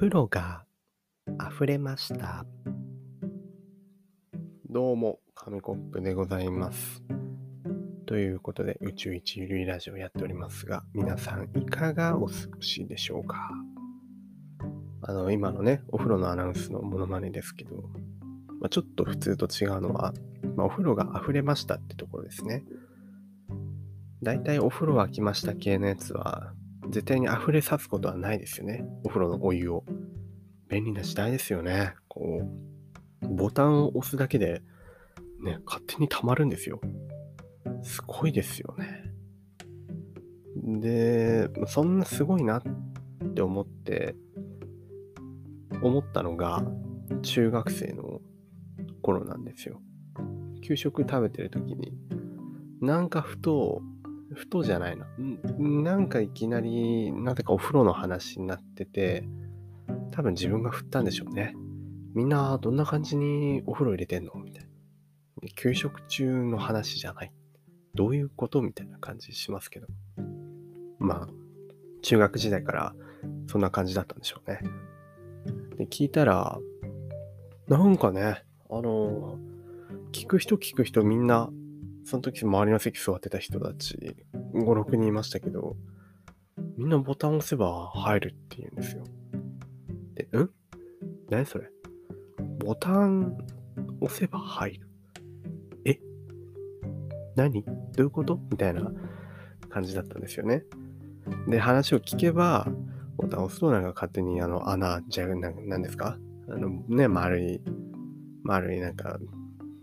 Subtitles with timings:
[0.00, 0.64] 風呂が
[1.52, 2.46] 溢れました。
[4.70, 7.02] どうも、紙コップでございます。
[8.06, 13.50] ということで、宇宙一ゆるいラジオやっておりますが、皆さんいかがお過ごしでしょうか？
[15.02, 17.74] あの、今のね、お風呂のアナウンスのモノマネですけど、
[18.58, 20.14] まあ、ちょっと普通と違うのは、
[20.56, 22.64] まあ、お風呂が溢れましたってところですね。
[24.22, 26.54] だいたいお風呂沸きました系のやつは、
[26.90, 28.84] 絶対に溢れさすことはないですよね。
[29.04, 29.84] お風呂のお湯を。
[30.68, 31.94] 便利な時代ですよね。
[32.08, 32.42] こ
[33.22, 34.62] う、ボタンを押すだけで、
[35.42, 36.80] ね、勝手に溜まるんですよ。
[37.82, 39.10] すごいですよね。
[40.80, 42.62] で、そんなすごいなっ
[43.34, 44.14] て思って、
[45.82, 46.64] 思ったのが、
[47.22, 48.20] 中学生の
[49.02, 49.80] 頃なんですよ。
[50.62, 51.92] 給食食べてる時に、
[52.80, 53.82] なんかふと、
[54.34, 55.06] ふとじゃないな。
[55.18, 59.28] んなんかいきなり、なぜかお風呂の話になってて、
[60.12, 61.54] 多分自分が振ったんでしょうね。
[62.14, 64.32] みんなどんな感じにお風呂入れてんの？
[64.34, 64.70] みたいな。
[65.56, 67.32] 給食中の話じゃない。
[67.94, 68.62] どういうこと？
[68.62, 69.86] みたいな感じしますけど。
[70.98, 71.28] まあ、
[72.02, 72.94] 中学時代から
[73.46, 74.60] そんな感じだったんでしょうね。
[75.76, 76.58] で、聞いたら、
[77.68, 79.38] なんかね、あの、
[80.12, 81.50] 聞く人聞く人みんな
[82.04, 84.16] その時周りの席座ってた人たち
[84.54, 85.76] 5、6人いましたけど、
[86.76, 89.04] みんなボタン押せば入るって言うんですよ。
[90.14, 90.50] で、ん？
[91.28, 91.70] 何それ？
[92.58, 93.36] ボタン
[94.00, 94.88] 押せば入る？
[95.84, 96.00] え？
[97.36, 97.62] 何？
[97.62, 98.40] どういうこと？
[98.50, 98.90] みたいな
[99.68, 100.64] 感じだったんですよね。
[101.48, 102.66] で、話を聞けば、
[103.16, 106.18] ボタン押すとなんか勝手にあの穴、じゃななんですか？
[106.48, 107.62] あのね、丸い、
[108.42, 109.18] 丸いなんか、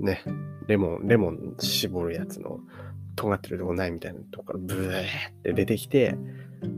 [0.00, 0.22] ね、
[0.68, 2.60] レモン、レモン絞るやつの
[3.16, 5.04] 尖ってるとこないみたいなとこからブーっ
[5.42, 6.16] て出てきて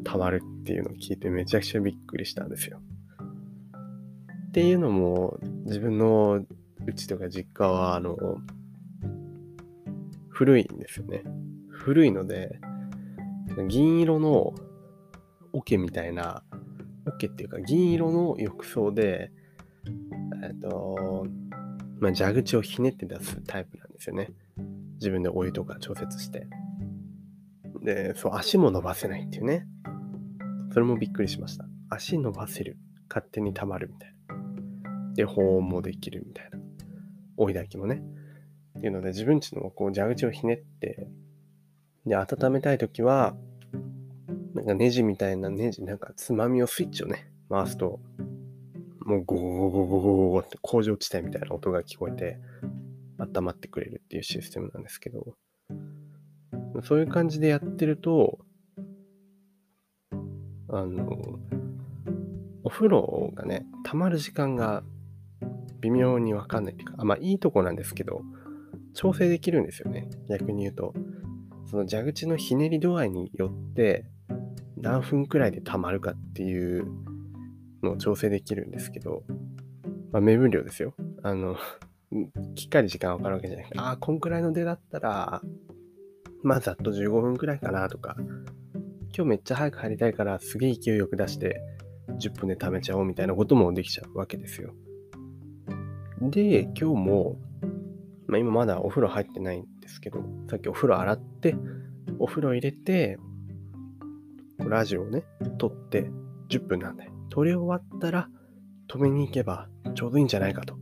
[0.04, 2.80] 溜まるっていうのを聞いてめちゃくちゃびっくりしたんですよ。
[4.48, 6.44] っていうのも自分の
[6.86, 8.16] うちとか実家はあの
[10.28, 11.24] 古いんですよね。
[11.68, 12.60] 古いので
[13.68, 14.54] 銀色の
[15.52, 16.42] 桶みたいな
[17.06, 19.32] 桶っていうか銀色の浴槽で
[20.44, 21.26] えっと
[22.00, 24.32] まあ、蛇口をひねって出すタイプなんですよね。
[24.94, 26.46] 自分でお湯とか調節して。
[27.82, 29.66] で、そう、足も伸ばせないっていうね。
[30.72, 31.66] それもびっくりしました。
[31.88, 32.78] 足伸ばせる。
[33.08, 35.14] 勝手に溜まるみたいな。
[35.14, 36.58] で、保温もできるみたいな。
[37.36, 38.02] 追い炊きもね。
[38.78, 41.08] っていうので、自分ちのこう蛇口をひねって、
[42.06, 43.36] で、温めたいときは、
[44.54, 48.00] なんかネジみたいなネジ、なんかつまみをスイッチをね、回すと、
[49.04, 52.38] もうゴーゴゴゴゴゴゴって工場地帯みたいな音が聞こえて
[53.18, 55.34] 温まってくれるっていうシステムなんですけど
[56.84, 58.38] そういう感じでやってると
[60.68, 61.38] あの
[62.62, 64.82] お風呂がね溜まる時間が
[65.80, 68.22] 微妙にわかんないっていうかあまあいいとこなんですけど
[68.94, 70.08] 調整できるんですよね。
[70.28, 70.94] 逆に言うと
[71.70, 74.04] その蛇口のひねり度合いによって
[74.76, 76.86] 何分くらいで溜まるかっていう
[77.82, 79.22] の調整できるんですけど、
[80.12, 80.94] まあ、目分量ですよ。
[81.22, 81.56] あの、
[82.54, 85.42] きっかり時間わかるわけじゃなくて、ああ、こんくらいの出だったら、
[86.42, 88.16] まあざっと15分くらいかなとか、
[89.14, 91.60] 今日めっちゃ早く入りたいからすげえ勢いよく出して
[92.18, 94.74] 10分で貯めちゃおうみたいなこともできちゃうわけですよ。
[96.20, 97.38] で、今日も、
[98.26, 101.56] まあ今まだお風呂入ってないんですけど、さっきお風呂洗って、
[102.18, 103.18] お風呂入れて、
[104.58, 105.24] ラジオをね、
[105.58, 106.10] 撮って
[106.48, 108.28] 10分なんで、撮り終わったら
[108.86, 110.74] 止めに行けばちょうどいいんじゃないかと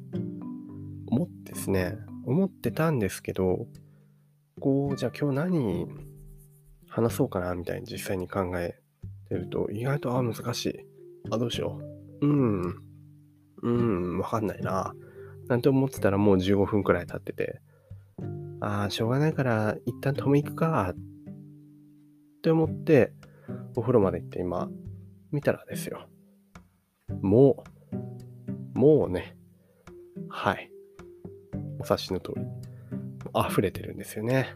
[1.06, 1.96] 思ってですね、
[2.26, 3.68] 思ってたんですけど、
[4.60, 5.86] こう、じゃあ今日何
[6.88, 8.80] 話そうかなみたいに実際に考え
[9.28, 10.80] てると、意外と、あ、難しい。
[11.30, 11.80] あ、どうしよ
[12.22, 12.26] う。
[12.26, 12.74] うん。
[13.62, 14.94] うん、わかんないな。
[15.46, 17.60] なんて思ってたらもう15分くらい経ってて、
[18.60, 20.92] ああ、しょうがないから一旦止め行くか。
[20.92, 23.12] って思って、
[23.76, 24.68] お風呂まで行って今、
[25.30, 26.08] 見たらですよ。
[27.20, 27.64] も
[28.74, 29.36] う、もうね、
[30.28, 30.70] はい。
[31.78, 32.42] お察しの通り、
[33.48, 34.54] 溢れてるんですよね。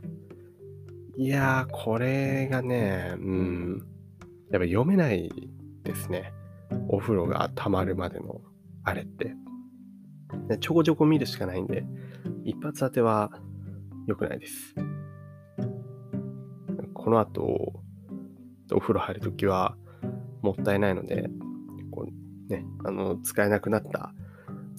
[1.16, 3.86] いやー、これがね、うん、
[4.50, 5.30] やっぱ読めない
[5.82, 6.32] ですね。
[6.88, 8.40] お風呂が溜まるまでの
[8.84, 9.34] あれって。
[10.60, 11.84] ちょこちょこ見るしかないんで、
[12.44, 13.30] 一発当ては
[14.06, 14.74] 良くないです。
[16.94, 17.82] この後、
[18.72, 19.76] お風呂入るときは
[20.40, 21.28] もったいないので、
[22.52, 24.14] ね、あの、使えなくなった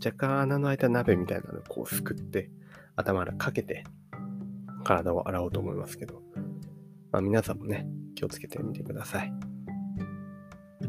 [0.03, 2.49] 若干穴の開いた鍋みたいなのをこうすくって、
[2.95, 3.83] 頭からかけて、
[4.83, 6.21] 体を洗おうと思いますけど、
[7.11, 9.33] まあ、皆さんもね、気をつけてみてください。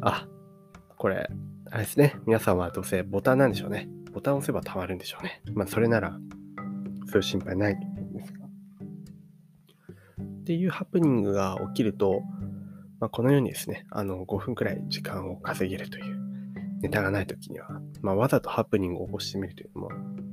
[0.00, 0.26] あ、
[0.96, 1.28] これ、
[1.70, 2.16] あれですね。
[2.26, 3.88] 皆さんはどうせボタンなんでしょうね。
[4.12, 5.42] ボタンを押せば溜まるんでしょうね。
[5.54, 6.18] まあ、それなら、
[7.06, 8.46] そういう心配ないと思うんですが。
[8.46, 12.22] っていうハプニングが起きると、
[13.00, 16.23] まあ、このようにですね、あの、5分くらい時間を稼げるという、
[16.84, 19.88] ネタがないときには、まあ、わざとハプニングを起こしてみるというのも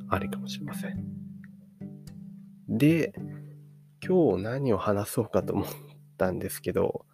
[0.10, 1.06] ありかもしれません。
[2.68, 3.14] で、
[4.06, 5.68] 今日何を話そうかと思っ
[6.18, 7.06] たんですけど、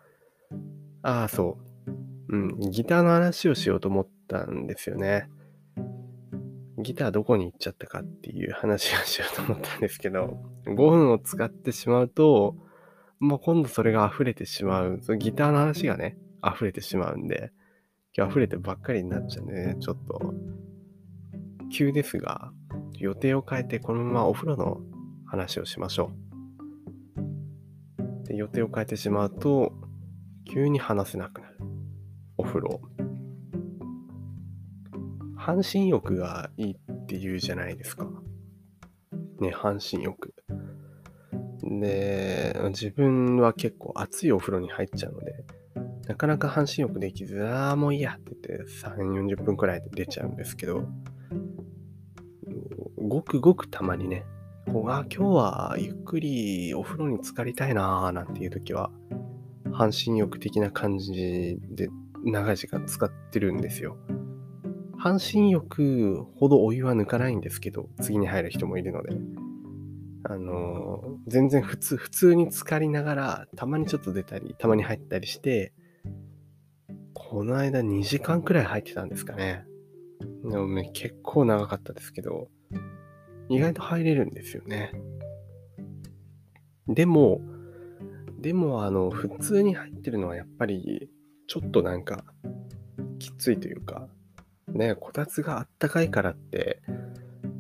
[1.04, 2.36] ああ、そう。
[2.36, 5.30] うん、ギターの話をしようと思ったんですよね。
[6.80, 12.56] ギターどこに行っちゃったかっていう話をしようと思ったんですけど、5分を使ってしまうと、
[13.20, 15.00] もう今度それが溢れてしまう。
[15.04, 17.52] そのギターの話がね、溢れてしまうんで、
[18.18, 20.34] 今日溢れてばっかりになっちゃうね、ちょっと、
[21.72, 22.52] 急ですが、
[22.94, 24.82] 予定を変えてこのままお風呂の
[25.28, 26.12] 話をしましょ
[28.26, 28.28] う。
[28.28, 29.72] で予定を変えてしまうと、
[30.52, 31.58] 急に話せなくなる。
[32.38, 32.82] お風呂。
[35.36, 38.08] 半身浴がいいって言うじゃないですか。
[39.40, 40.34] ね、半身浴。
[41.62, 45.46] で、自分は結構熱いお風呂に入っちゃうので、
[46.08, 48.96] なかなか半身浴できず、ああ、もういいやって言って3、
[49.36, 50.88] 40分くらいで出ちゃうんですけど、
[52.98, 54.26] ごくごくたまにね、
[54.72, 58.90] こうあ今日はゆっくりお風呂に浸かりたいなーなんていう時は、
[59.74, 61.90] 半身浴的な感じで
[62.24, 63.98] 長い時間使ってるんですよ。
[64.98, 69.16] 半身浴ほどお湯は抜かないんですけど、次に入る人もいるので、
[70.24, 75.74] あのー、全然普通、普通に浸かりながら、たまにちょっと出たり、たまに入ったりして、
[77.30, 79.66] この間2時間くらい入ってたんですかね。
[80.50, 82.48] でもね、結構長かったですけど、
[83.50, 84.94] 意外と入れるんですよね。
[86.88, 87.42] でも、
[88.40, 91.10] でも、あの、普通に入ってるのはやっぱり、
[91.48, 92.24] ちょっとなんか、
[93.20, 94.08] きついというか、
[94.70, 96.82] ね、こたつがあったかいからって、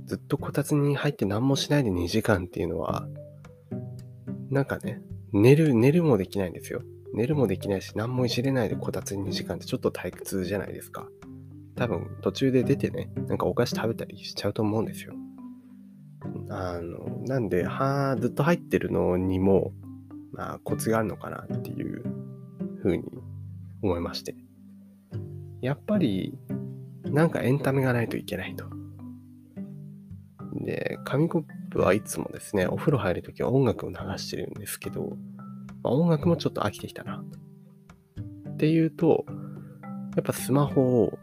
[0.06, 3.06] ずっとこたつに入って何もしないで2時間っていうのは、
[4.50, 5.02] なんかね、
[5.34, 6.84] 寝る、寝るもできないんですよ。
[7.18, 11.08] 寝るもできないし、何もいじれないでこたつに2時間ってちょっと退屈じゃないですか。
[11.76, 15.16] 多分途中で出てね、なんかお菓子食べたりしちゃうと思うんですよ。
[16.50, 19.74] あの、なんで、はずっと入ってるのにも、
[20.32, 22.04] まあ、コツがあるのかなっていう
[22.84, 23.04] ふうに
[23.82, 24.36] 思いまして。
[25.62, 26.38] やっぱり、
[27.04, 28.66] なんかエンタメがないといけないと。
[30.54, 35.18] で、紙コップはいつもですね、お風呂入るときは音楽を流してるんですけど、
[35.84, 37.24] まあ、音楽もちょっと飽きてきたな。
[38.50, 39.26] っていうと、
[40.16, 41.20] やっぱスマホを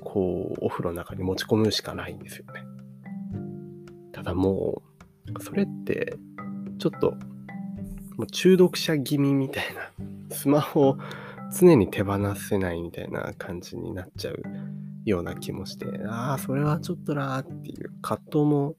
[0.00, 2.64] こう、お風呂の中に持ち込むしかないんですよね。
[4.12, 4.82] ただも
[5.36, 6.16] う、それって、
[6.78, 7.12] ちょっと、
[8.16, 10.98] もう中毒者気味みたいな、スマホを
[11.52, 14.42] 常に手放せないみたいな感じになっちゃう
[15.04, 18.76] ような気もして、ああ、それはちょっとなーっていう葛藤も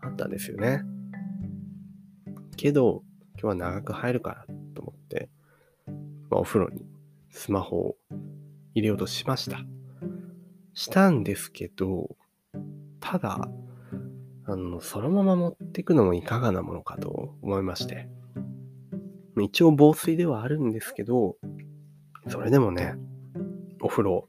[0.00, 0.82] あったんですよね。
[2.56, 3.02] けど、
[3.40, 5.30] 今日は長く入るからと思って、
[6.28, 6.84] まあ、お風呂に
[7.30, 7.96] スマホを
[8.74, 9.60] 入れようとしました。
[10.74, 12.16] したんですけど、
[13.00, 13.48] ただ、
[14.44, 18.08] あの、そのまま持っていくのもいかがなものかと思いまして。
[19.40, 21.36] 一応防水ではあるんですけど、
[22.28, 22.94] それでもね、
[23.80, 24.28] お風呂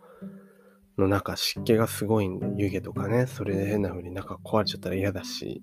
[0.97, 5.61] の中湿気がすごいんで、湯気とかね、それで変な風に中壊れちゃったら嫌だし、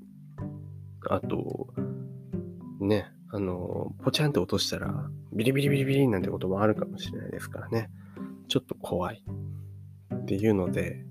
[1.08, 1.68] あと、
[2.80, 7.90] ね、あの、ポチャンって落としたら、ビリビリビリビリなんてこともあるかもしれないですからね。
[8.48, 9.22] ちょっと怖い。
[10.14, 11.04] っていうので、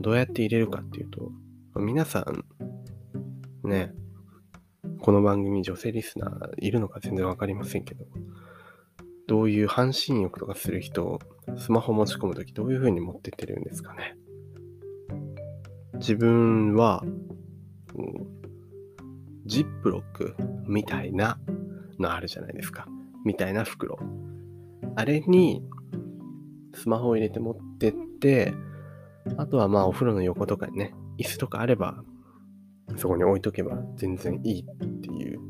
[0.00, 1.30] どうやって入れるかっていうと、
[1.76, 3.92] 皆さん、ね、
[5.00, 8.04] この番組女性リスナーいるのか全然わかりませんけど、
[9.26, 11.18] どういう半身浴とかする人、
[11.56, 14.16] スマホ持ち込むときどういう風に持ってってるんですかね。
[15.94, 17.04] 自分は、
[19.46, 20.34] ジップロック
[20.66, 21.38] みたいな
[21.98, 22.86] のあるじゃないですか。
[23.24, 23.98] みたいな袋。
[24.94, 25.62] あれに
[26.74, 28.54] スマホを入れて持ってって、
[29.36, 32.02] あとはまあお風呂の横とかにね、椅子とかあれば、
[32.96, 35.40] そこに置いとけば全然いいっていう、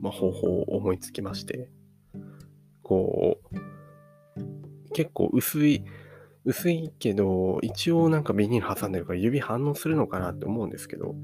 [0.00, 1.70] まあ、方法を思いつきまして、
[2.82, 5.84] こう、結構薄い、
[6.44, 11.14] 薄いけど、一応なんかビニール挟んでるから指反応するのかなって思うんですけど、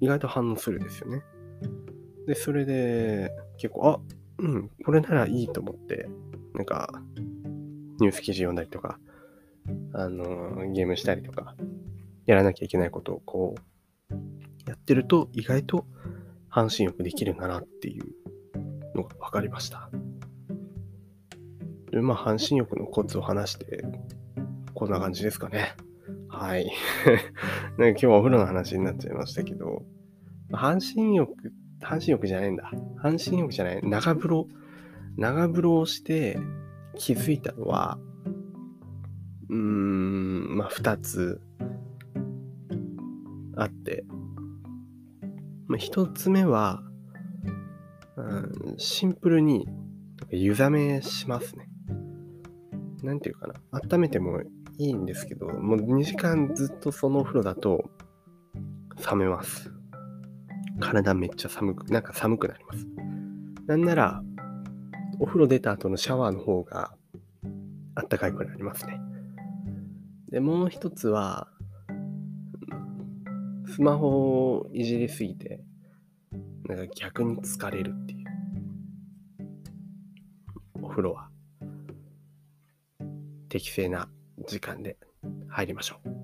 [0.00, 1.22] 意外と反応するんですよね。
[2.26, 4.00] で、それで、結構、あ、
[4.38, 6.08] うん、これならいいと思って、
[6.54, 7.02] なんか、
[8.00, 8.98] ニュース記事読んだりとか、
[9.92, 11.54] あの、ゲームしたりとか、
[12.26, 13.54] やらなきゃいけないことをこ
[14.10, 14.14] う、
[14.68, 15.86] やってると意外と
[16.48, 18.04] 半身浴できるんだなっていう
[18.96, 19.90] のが分かりました。
[21.90, 23.84] で、まあ、半身浴のコツを話して、
[24.74, 25.74] こんな感じですかね。
[26.28, 26.70] はい。
[27.78, 29.84] なんか今日はお風呂の話になっちゃいましたけど、
[30.52, 32.70] 半身浴っ、半身浴じゃないんだ。
[32.96, 33.80] 半身浴じゃない。
[33.82, 34.48] 長風呂、
[35.16, 36.38] 長風呂をして
[36.96, 37.98] 気づいたのは、
[39.48, 41.40] うーん、まあ、二つ
[43.56, 44.04] あって、
[45.68, 46.82] まあ、一つ目は、
[48.16, 49.68] うん、シンプルに
[50.30, 51.68] 湯冷めしますね。
[53.02, 53.54] なんていうかな。
[53.70, 54.40] 温めても
[54.78, 57.90] いいんですけど、もう2時間ずっとそのお風呂だと
[59.10, 59.75] 冷めます。
[60.80, 62.86] 体めっちゃ寒く、なんか寒くなります。
[63.66, 64.22] なんなら、
[65.18, 66.94] お風呂出た後のシャワーの方が
[67.94, 69.00] あったかいくなりますね。
[70.30, 71.48] で、もう一つは、
[73.74, 75.60] スマホをいじりすぎて、
[76.68, 78.26] なんか逆に疲れるっていう。
[80.82, 81.28] お風呂は
[83.48, 84.08] 適正な
[84.46, 84.96] 時間で
[85.48, 86.15] 入りましょう。